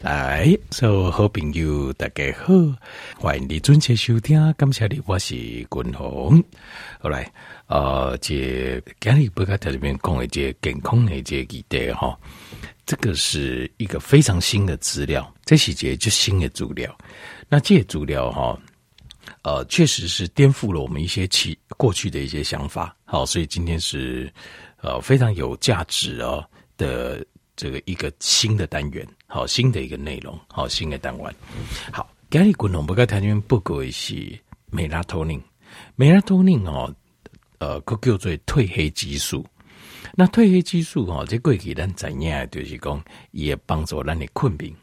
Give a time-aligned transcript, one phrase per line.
[0.00, 2.54] 来，所有好朋友大家好，
[3.18, 4.40] 欢迎你准时收听。
[4.54, 6.42] 感谢你，我是君宏。
[6.98, 7.30] 好来，
[7.66, 12.18] 呃，这今日不跟在这边讲的这健康的这议题哈，
[12.86, 16.96] 这个是一个非常新的资料，这细节就新的资料。
[17.46, 18.58] 那这资料哈，
[19.42, 22.96] 呃，确实是颠覆了我们一些其过去的一些想法。
[23.04, 24.32] 好，所以今天是
[24.80, 26.42] 呃非常有价值哦
[26.78, 27.22] 的。
[27.60, 31.34] 这个一个新的单元，好，新的一个内容，好，新的单元，
[31.92, 32.10] 好。
[32.30, 34.14] 今日滚龙不跟台湾报告的是
[34.70, 35.38] 美拉托宁，
[35.94, 36.90] 美拉托宁哦，
[37.58, 39.44] 呃，佢叫做褪黑激素。
[40.14, 44.74] 那褪黑激素哦，这过去咱知影就是讲也帮助咱的困眠，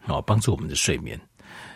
[0.00, 1.16] 好，帮助我们的睡眠。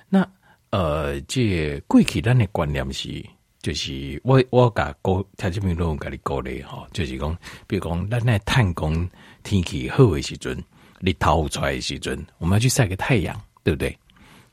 [0.09, 0.29] 那
[0.71, 3.25] 呃，这过去咱的观念是，
[3.63, 9.09] 就是我我甲高台这边拢甲你鼓励吼，就是讲，比如讲咱来探工。
[9.43, 10.63] 天气好的时阵，
[11.01, 13.99] 日头出来的时阵，我们要去晒个太阳，对不对？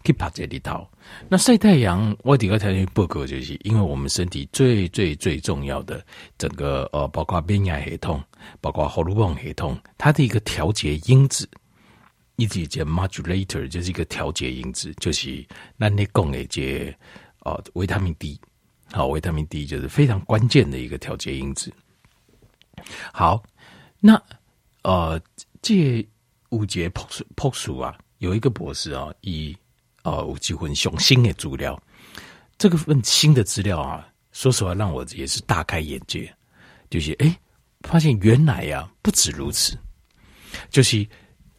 [0.05, 0.87] 去拍这日头。
[1.27, 6.01] 那晒太阳，我第二条件报告就是，因为我们身体最最最重要的
[6.37, 8.23] 整个呃，包括免疫系统，
[8.61, 11.49] 包括荷尔蒙系统，它的一个调节因子，
[12.37, 16.95] 一直叫 modulator，就是一个调节因子，就是那你讲的这
[17.39, 18.39] 呃维他命 D，
[18.91, 21.71] 好，维他命 D 就是非常关键的一个调节因子。
[23.13, 23.43] 好，
[23.99, 24.21] 那。
[24.83, 25.21] 呃，
[25.61, 26.07] 这
[26.47, 29.53] 五节朴素朴素啊，有一个博士啊，以
[30.03, 31.77] 呃有几份上新的资料，
[32.57, 36.33] 这个份新的资料啊，说实话让我也是大开眼界，
[36.89, 37.37] 就是哎，
[37.81, 39.77] 发现原来呀、啊、不止如此，
[40.69, 41.05] 就是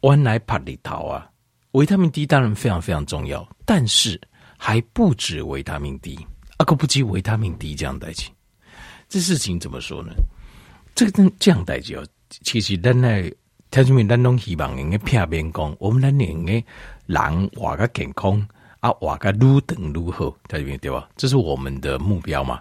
[0.01, 1.29] 原来帕里桃啊，
[1.73, 4.19] 维他命 D 当然非常非常重要，但是
[4.57, 6.17] 还不止维他命 D，
[6.59, 8.29] 啊，可不止维他命 D 这样代志，
[9.07, 10.11] 这事情怎么说呢？
[10.93, 12.05] 这个这样代志哦。
[12.43, 13.31] 其实咱来，
[13.71, 14.05] 听什么？
[14.05, 16.51] 咱拢希望用个片面讲，我们咱两个
[17.07, 18.45] 人活个健康
[18.81, 21.09] 啊，活个如等如好，听明白对吧？
[21.15, 22.59] 这是我们的目标嘛。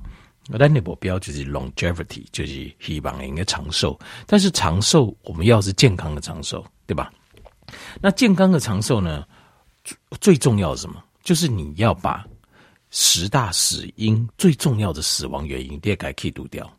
[0.58, 3.98] 咱的目标就是 longevity，就是希望应该长寿。
[4.26, 7.12] 但是长寿，我们要是健康的长寿，对吧？
[8.00, 9.26] 那健康的长寿呢，
[10.20, 11.02] 最重要是什么？
[11.24, 12.24] 就是你要把
[12.90, 16.70] 十大死因最重要的死亡原因，你也该可以堵掉。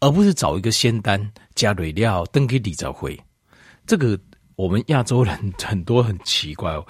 [0.00, 1.20] 而不是找一个仙丹
[1.54, 3.18] 加蕊料登给李兆辉，
[3.86, 4.18] 这个
[4.56, 6.86] 我们亚洲人很多很奇怪哦，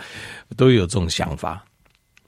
[0.57, 1.65] 都有这种想法，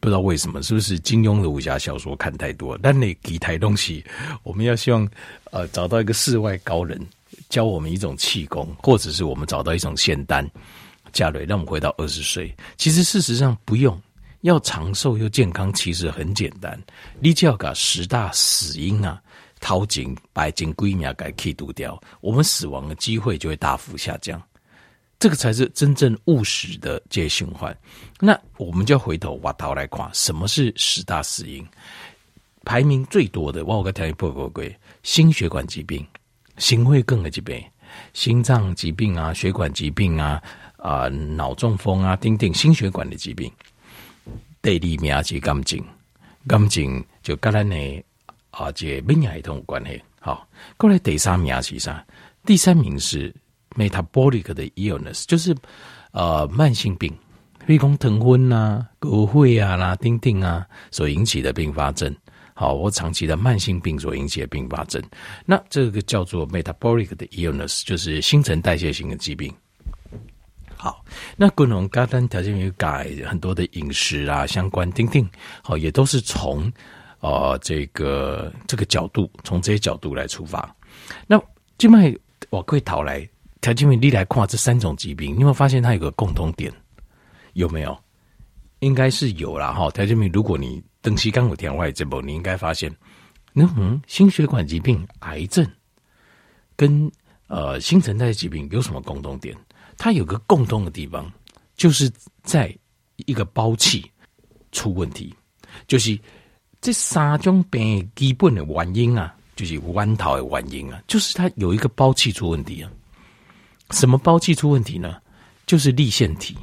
[0.01, 2.77] 不知道为什么，是不是金庸的武侠小说看太多？
[2.83, 4.05] 但那几台东西，
[4.43, 5.09] 我们要希望
[5.53, 7.01] 呃找到一个世外高人
[7.49, 10.45] 教我们一种气功，或者是我们找到一种仙丹
[11.13, 12.53] 加蕊，让我们回到二十岁。
[12.77, 13.97] 其实事实上不用，
[14.43, 16.81] 要长寿又健康，其实很简单，
[17.21, 19.21] 你只要把十大死因啊。
[19.59, 24.41] 掏金、白金、龟苗给去除掉，我们死亡的机会就会大幅下降。
[25.19, 27.75] 这个才是真正务实的这些循环。
[28.21, 31.67] 那我们就要回头挖头来看，什么是十大死因？
[32.67, 34.63] 排名最多的，我有个条件报告过，
[35.03, 36.07] 心血管疾病、
[36.59, 37.65] 心血管的疾病、
[38.13, 40.41] 心脏疾病啊、血管疾病啊、
[40.77, 43.51] 啊、脑中风啊，等等心血管的疾病。
[44.67, 45.81] 第二名是肝症，
[46.49, 47.77] 肝症就跟咱呢。
[48.51, 50.03] 啊，这免疫系统有关系。
[50.19, 50.45] 好，
[50.77, 52.05] 过来第三名是啥？
[52.45, 53.33] 第三名是
[53.77, 55.55] metabolic 的 illness，就是
[56.11, 57.17] 呃慢性病，
[57.65, 62.13] 比如说疼昏啊、骨灰啊啦、等等啊所引起的并发症。
[62.55, 65.01] 好，我长期的慢性病所引起的并发症，
[65.45, 69.55] 那这个叫做 metabolic 的 illness，就是新陈代谢型的疾病。
[70.77, 71.05] 好，
[71.37, 75.29] 那各种简单条件有改很多的饮食啊相关等等，
[75.63, 76.73] 好，也都是从。
[77.21, 80.77] 呃，这个这个角度，从这些角度来出发，
[81.27, 81.43] 那
[81.79, 82.15] 今麦
[82.51, 83.27] 我可以讨来，
[83.63, 86.71] 条件面你来看这三种疾病，你有没有发现它有个共同点？
[87.55, 87.99] 有没有？
[88.81, 89.91] 应该是有啦哈。
[89.91, 92.95] 条件面，如果你登西刚有填外这部，你应该发现，
[93.53, 95.67] 那嗯，心血管疾病、癌症
[96.77, 97.11] 跟
[97.49, 99.57] 呃新陈代谢疾病有什么共同点？
[99.99, 101.31] 它有个共同的地方，
[101.77, 102.11] 就是
[102.43, 102.77] 在
[103.27, 104.11] 一个胞器
[104.73, 105.35] 出问题，
[105.87, 106.19] 就是。
[106.79, 112.89] 这三种病基本的原因啊，就是弯头的原因啊，就是它有一个胞器出问题啊。
[113.91, 115.21] 什么胞器出问题呢？
[115.67, 116.57] 就是粒线体。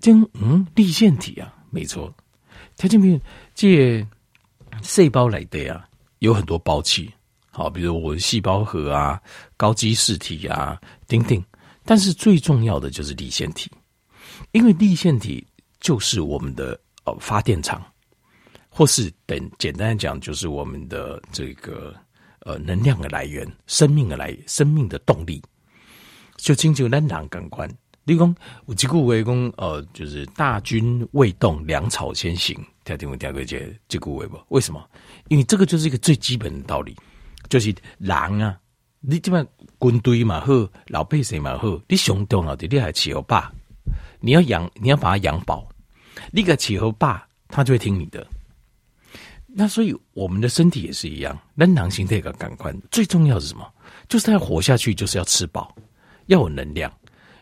[0.00, 2.12] 这嗯，粒线体啊，没错。
[2.76, 3.18] 它这边
[3.54, 4.06] 这
[4.82, 5.88] 细胞来的啊，
[6.18, 7.10] 有很多胞器。
[7.50, 9.18] 好，比如我的细胞核啊、
[9.56, 11.42] 高基质体啊等等。
[11.88, 13.70] 但是最重要的就是粒线体，
[14.52, 15.46] 因为粒线体
[15.80, 17.82] 就是我们的呃发电厂。
[18.70, 21.94] 或是等简单的讲，就是我们的这个
[22.40, 25.42] 呃能量的来源、生命的来、生命的动力。
[26.36, 27.68] 就经就咱人感官，
[28.04, 28.32] 立功，
[28.66, 32.54] 我几乎为功，呃，就是大军未动，粮草先行。
[32.84, 34.38] 听听我第二个节，几乎为不？
[34.50, 34.86] 为什么？
[35.28, 36.94] 因为这个就是一个最基本的道理，
[37.48, 38.56] 就是狼啊，
[39.00, 39.46] 你这边
[39.80, 40.52] 军队嘛好，
[40.86, 43.52] 老百姓嘛好，你上重要的你还吃好爸，
[44.20, 45.68] 你要养，你要把它养饱，
[46.32, 48.26] 你个吃好爸，他就会听你的。
[49.46, 53.66] 那所以我们的身体也是一样，人狼形态个感官最重要是什么？
[54.08, 55.74] 就是他要活下去，就是要吃饱，
[56.26, 56.92] 要有能量。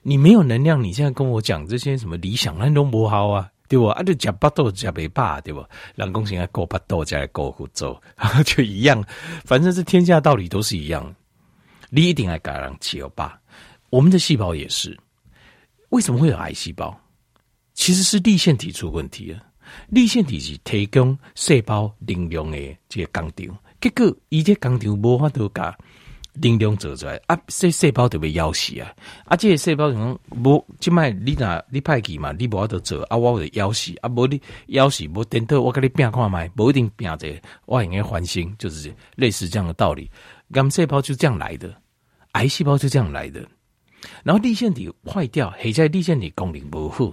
[0.03, 3.87] 你没有能量，你现在跟我讲这些什么理想，那都不好啊，对不？
[3.87, 5.65] 啊，就吃巴豆吃没饱，对不？
[5.97, 8.01] 人讲现在过巴豆，再来过福州，
[8.45, 9.03] 就一样。
[9.45, 11.15] 反正这天下道理都是一样。
[11.91, 13.33] 你一定要改良吃有饱。
[13.91, 14.99] 我们的细胞也是，
[15.91, 16.99] 为什么会有癌细胞？
[17.75, 19.43] 其实是立线体出问题了。
[19.89, 25.75] 立线体是提供细胞能量的这个工厂，结果伊这工厂无法度搞。
[26.39, 28.93] 能量做出来啊，细细胞就被枵死啊！
[29.25, 34.39] 啊，这些细胞可能无，即卖你若你派去嘛，你无法度做啊，我就枵死啊，无你
[34.69, 40.11] 枵死，无等到我甲你拼看卖，无一定拼这个，我应该翻新，就是类似这样的道理。
[40.53, 41.75] 癌细胞就这样来的，
[42.33, 43.47] 癌细胞就这样来的。
[44.23, 47.13] 然后粒线体坏掉，黑在粒线体功能不好，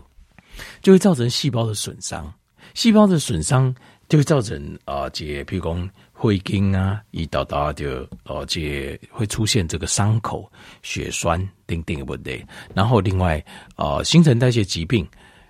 [0.81, 2.31] 就会造成细胞的损伤，
[2.73, 3.73] 细胞的损伤
[4.07, 5.89] 就会造成啊，这譬如讲。
[6.15, 10.49] 会经啊，一道道就哦，这会出现这个伤口、
[10.81, 12.41] 血栓等等的问题。
[12.73, 13.43] 然后另外，
[13.75, 15.05] 呃，新陈代谢疾病，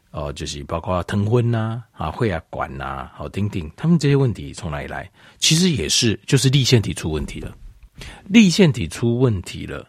[0.10, 5.08] 哦，就是包括疼昏呐、啊、啊、会啊、管呐、啊，好等等，他们这些问题从哪里来？
[5.38, 7.56] 其实也是就是粒线体出问题了。
[8.26, 9.88] 立腺体出问题了，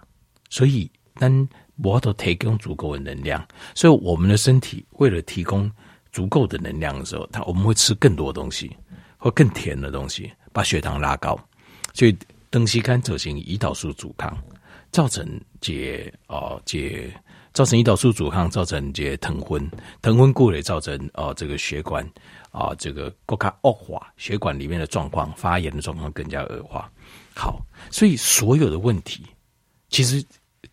[0.51, 1.49] 所以当
[1.83, 5.71] 我都提供足够的能量，所以我们的身体为了提供
[6.13, 8.77] 足够的能量的时候，它我们会吃更多东西，
[9.17, 10.31] 或更甜的东西。
[10.53, 11.37] 把血糖拉高，
[11.93, 12.17] 所以
[12.49, 14.41] 东西肝走行胰岛素阻抗，
[14.93, 15.29] 造成
[15.61, 17.13] 这哦这
[17.53, 19.69] 造成胰岛素阻抗，造成这疼昏，
[20.01, 22.09] 疼昏过了造成哦这个血管
[22.53, 26.89] 啊这个更加恶化，血管里面的状况发炎的状况更加恶化。
[27.35, 27.61] 好，
[27.91, 29.25] 所以所有的问题，
[29.89, 30.25] 其实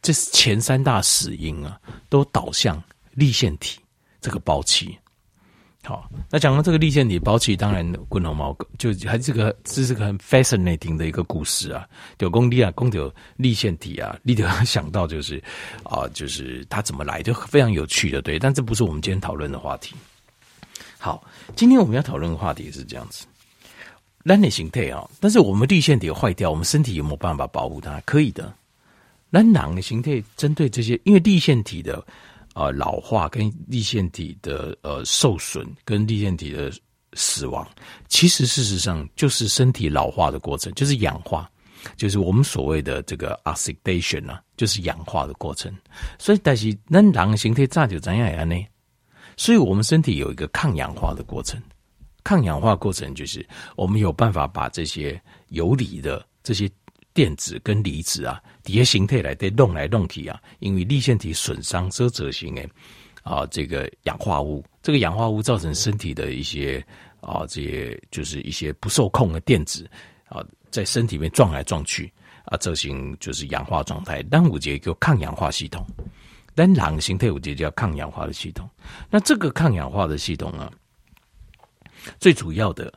[0.02, 2.82] 这是前三大死因啊，都导向
[3.14, 3.80] 立腺体
[4.22, 4.98] 这个包期。
[5.84, 11.90] 好，那讲到这个立腺体包起，当然滚红毛就还是个这是个很 fascinating 的一个故事啊。
[12.20, 15.44] 九公粒啊，公有立腺体啊，你就要想到就是
[15.84, 18.38] 啊、就是它怎么来，就非常有趣的，对。
[18.38, 19.96] 但这不是我们今天讨论的话题。
[21.00, 21.24] 好，
[21.56, 23.26] 今天我们要讨论的话题是这样子，
[24.24, 28.02] 人体形态啊，但是我们粒线体坏掉，我们身体有没有办法保护它？
[28.06, 28.54] 可以的。
[29.30, 32.06] 那囊的形态针对这些，因为粒线体的。
[32.54, 36.70] 呃，老化跟粒线体的呃受损，跟粒线体的
[37.14, 37.66] 死亡，
[38.10, 41.50] 其实事实上就是身体老化的过程，就是氧化，
[41.96, 45.74] 就是我们所谓的这个 oxidation 啊，就是氧化的过程。
[46.20, 48.62] 所以，但是那人形态咋就怎样样呢？
[49.38, 51.58] 所以我们身体有一个抗氧化的过程，
[52.24, 53.46] 抗氧化过程就是
[53.76, 56.70] 我们有办法把这些游离的这些。
[57.14, 62.66] 电子跟离子啊，底下形态来对弄来弄去啊，因为粒线体损伤所造成的
[63.22, 66.82] 啊，这个氧化物，这个氧化物造成身体的一些
[67.20, 69.86] 啊，这些就是一些不受控的电子
[70.30, 72.10] 啊，在身体里面撞来撞去
[72.46, 74.24] 啊，造成就是氧化状态。
[74.32, 75.86] 但五节叫抗氧化系统，
[76.56, 78.70] 但两个形态五节叫抗氧化的系统。
[79.10, 80.72] 那这个抗氧化的系统呢，
[82.20, 82.92] 最主要的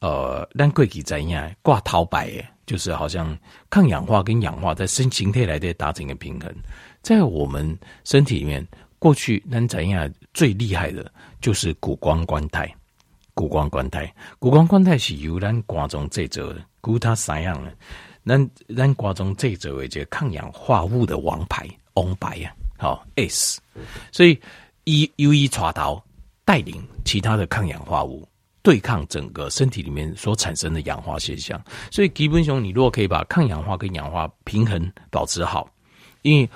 [0.00, 2.46] 呃，咱过去怎样挂头摆诶。
[2.66, 3.36] 就是好像
[3.68, 6.54] 抗氧化跟氧化在身形态来的达成一个平衡，
[7.02, 8.64] 在我们身体里面，
[9.00, 12.72] 过去咱怎样最厉害的，就是谷胱甘肽。
[13.34, 17.74] 谷胱甘肽，谷胱甘肽是由咱肝脏制造的，谷它三样的，
[18.24, 23.60] 咱咱肝脏制造为这抗氧化物的王牌，王牌呀，好 S，
[24.12, 24.40] 所以
[24.84, 26.00] 一由一传导
[26.44, 28.28] 带领其他的抗氧化物。
[28.62, 35.68] 对抗整个身体里面所产生的氧化现象，所以基本上你如果可以把抗氧化跟氧化平衡保持好，
[36.22, 36.48] 因为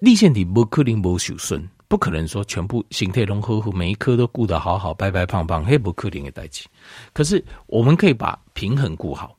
[0.00, 6.64] 立腺体不可能不受损，不可能说全部形态融合后，每一颗都顾得好好，白白胖胖，嘿，不可能的代志。
[7.12, 9.36] 可是我们可以把平衡顾好，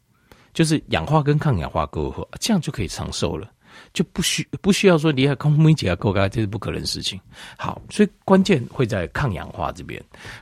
[0.53, 3.49] 就是氧化跟抗氧化够好，这样就可以长寿了。
[3.93, 7.19] 就不需不需要说离开空气几啊够高，这是不可能的事情。
[7.57, 10.01] 好，所以关键会在抗氧化这边。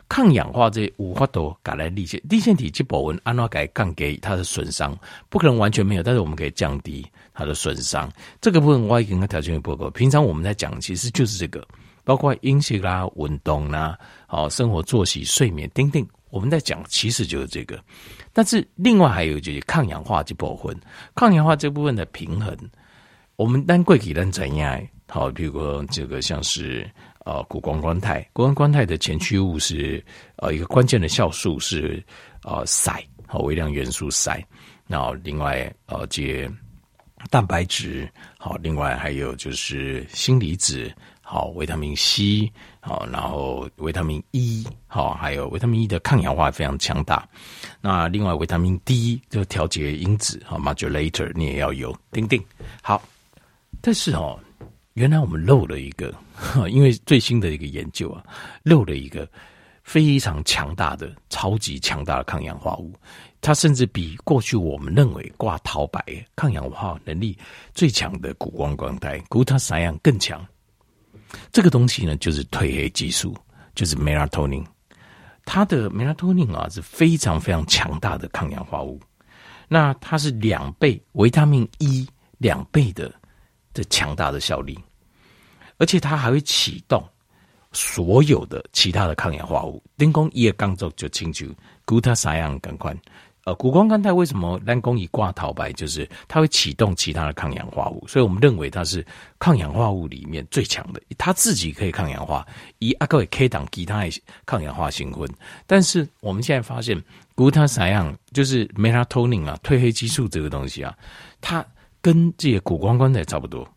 [0.09, 4.97] 抗氧化这五花头改来立线立线体去保温，按照改降给它的损伤，
[5.29, 8.11] 不可能完全没有，但是我们可以降低它的损伤。
[8.41, 9.89] 这个部分我已经跟条件报告。
[9.89, 11.65] 平常我们在讲其实就是这个，
[12.03, 17.79] 包括饮食啦、运动啦、好生活作息、睡眠等等，我们在讲其实就是这个。
[18.33, 20.79] 但是另外还有就是抗氧化去保温，
[21.15, 22.55] 抗氧化这部分的平衡。
[23.37, 24.81] 我们单贵给人怎样？
[25.07, 26.89] 好，比如说这个像是
[27.23, 30.03] 呃谷胱甘肽，谷胱甘肽的前驱物是
[30.37, 32.03] 呃一个关键的酵素是
[32.43, 34.43] 呃硒，好微量元素硒。
[34.87, 36.49] 然后另外呃这
[37.29, 40.91] 蛋白质，好，另外还有就是锌离子，
[41.21, 47.23] 好，维他命 C，好，然后维他命 E，好，还有维他命 E 的抗氧化非常强大。
[47.81, 52.43] 那另外维他命 D 就调节因子，好，modulator 你也要有，叮叮。
[52.81, 52.99] 好，
[53.87, 54.37] 但是哦，
[54.95, 56.13] 原来我们漏了一个，
[56.69, 58.21] 因为最新的一个研究啊，
[58.63, 59.25] 漏了一个
[59.81, 62.91] 非常强大的、超级强大的抗氧化物。
[63.39, 66.03] 它甚至比过去我们认为挂陶白
[66.35, 67.37] 抗氧化能力
[67.73, 70.45] 最强的谷胱甘肽谷胱甘肽更强。
[71.53, 73.33] 这个东西呢，就是褪黑激素，
[73.73, 74.65] 就是 melatonin。
[75.45, 78.99] 它的 melatonin 啊是非常非常强大的抗氧化物。
[79.69, 82.05] 那它是两倍维他命 E
[82.37, 83.09] 两倍的
[83.77, 84.75] 这强大的效力，
[85.77, 87.07] 而且它还会启动
[87.73, 89.83] 所有的其他的抗氧化物。
[89.99, 91.45] 丁公一刚做就清楚
[91.85, 92.95] glutathione 更快。
[93.43, 95.71] 呃，谷胱甘肽为什么单攻一挂陶白？
[95.73, 99.05] 就是它会启动其他的抗氧化物，所以我们认为它是
[99.37, 100.99] 抗氧化物里面最强的。
[101.19, 102.43] 它自己可以抗氧化，
[102.79, 104.03] 以阿各位 K 档其他
[104.47, 105.29] 抗氧化新婚。
[105.67, 107.01] 但是我们现在发现
[107.35, 110.93] ，glutathione 就是 melatonin 啊，褪黑激素这个东西啊，
[111.39, 111.63] 它
[112.07, 113.67] 跟这些谷胱甘肽差不多，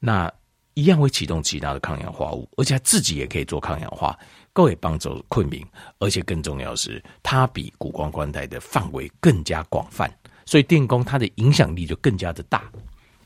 [0.00, 0.32] 那
[0.72, 4.18] 一样会启动其他的抗氧化物，而且它自己也可以做抗氧化。
[4.54, 5.62] 各位帮助困眠，
[5.98, 10.10] 而且更重要的是，它比谷胱甘肽的范围更加广泛，
[10.46, 12.64] 所以电工它的影响力就更加的大，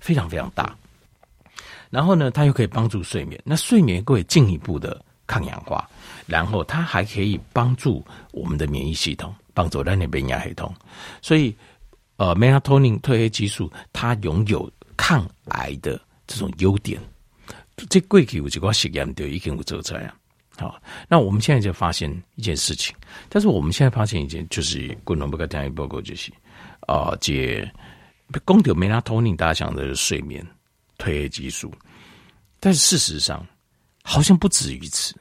[0.00, 0.76] 非常非常大。
[1.88, 5.88] 然后呢，它又可以帮助睡眠，那睡眠各位进一步的抗氧化，
[6.26, 10.75] 然后它还可以帮助我们的免疫系统，帮助咱的免疫系统。
[11.23, 11.57] 所以，
[12.20, 17.00] 呃，melatonin 褪黑激素它拥有抗癌的这种优点。
[17.88, 20.14] 这过去有几个实验就已经有做出来啊。
[20.58, 22.94] 好，那我们现在就发现一件事情，
[23.30, 26.30] 但是我们现在发现一件，就是共同不可谈一报告就是，
[26.80, 27.66] 啊，这
[28.44, 30.46] 公牛 melatonin 大家想的是睡眠
[30.98, 31.72] 褪黑激素，
[32.60, 33.46] 但是事实上
[34.02, 35.14] 好像不止于此，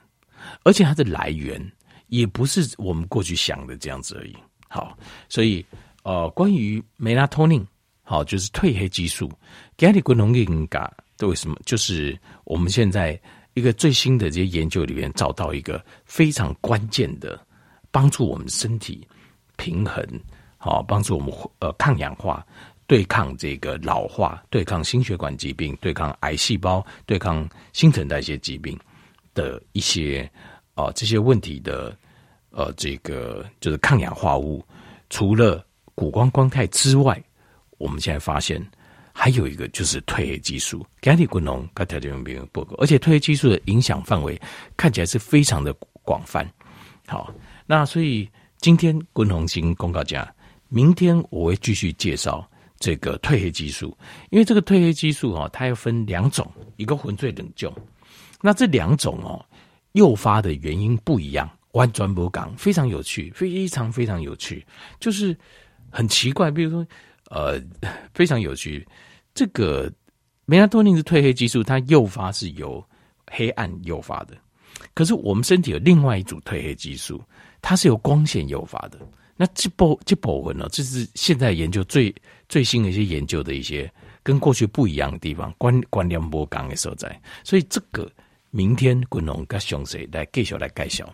[0.63, 1.65] 而且它的来源
[2.07, 4.35] 也不是我们过去想的这样子而已。
[4.67, 4.97] 好，
[5.29, 5.65] 所以
[6.03, 7.65] 呃，关于 melatonin，
[8.03, 9.31] 好，就是褪黑激素，
[9.77, 10.79] 给你共同应该
[11.17, 11.55] 都为什么？
[11.65, 13.19] 就是我们现在。
[13.55, 17.37] 一个最新的这些研究里面找到一个非常关键的
[17.91, 19.05] 帮助我们身体
[19.57, 20.01] 平衡，
[20.55, 22.45] 好帮助我们呃抗氧化、
[22.87, 28.79] 对抗这个老化、对抗心血管疾病、对抗癌细胞、对抗新陈代谢疾病
[29.33, 30.21] 的一些
[30.75, 31.97] 啊、呃、这些问题的
[32.51, 34.63] 呃这个就是抗氧化物，
[35.09, 35.65] 除了
[35.99, 37.21] 谷胱甘肽之外，
[37.77, 38.65] 我们现在发现。
[39.11, 41.13] 还有一个就是褪黑激素，而
[42.87, 44.39] 且褪黑激素的影响范围
[44.77, 46.49] 看起来是非常的广泛。
[47.05, 47.33] 好，
[47.65, 48.29] 那所以
[48.59, 50.25] 今天滚红星公告讲，
[50.69, 53.97] 明天我会继续介绍这个褪黑激素，
[54.29, 57.75] 因为这个褪黑激素哦，它要分两种，一个浑水冷冻。
[58.41, 59.45] 那这两种哦，
[59.91, 64.65] 诱发的原因不一样，弯转不港非常有趣，非常非常有趣，
[64.97, 65.35] 就是
[65.91, 66.85] 很奇怪，比如说
[67.29, 67.61] 呃，
[68.13, 68.87] 非常有趣。
[69.33, 69.91] 这个
[70.45, 72.83] 梅拉托宁是褪黑激素，它诱发是由
[73.31, 74.35] 黑暗诱发的。
[74.93, 77.21] 可是我们身体有另外一组褪黑激素，
[77.61, 78.99] 它是由光线诱发的。
[79.35, 82.13] 那这部这部分呢，这是现在研究最
[82.49, 83.89] 最新的一些研究的一些
[84.21, 87.21] 跟过去不一样的地方，关关联波刚的所在。
[87.43, 88.11] 所以这个
[88.49, 91.13] 明天滚龙跟熊谁来介绍来介绍，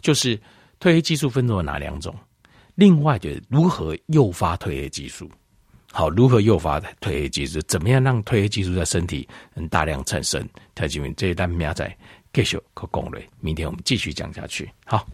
[0.00, 0.36] 就是
[0.80, 2.14] 褪黑激素分作哪两种？
[2.76, 5.28] 另外就是如何诱发褪黑激素。
[5.90, 7.60] 好，如何诱发褪黑激素？
[7.62, 10.48] 怎么样让褪黑激素在身体能大量产生？
[10.74, 11.98] 太极这一单明仔
[12.32, 14.70] 继续可攻略，明天我们继续讲下去。
[14.84, 15.06] 好。